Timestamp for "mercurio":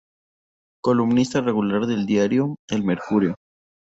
2.83-3.35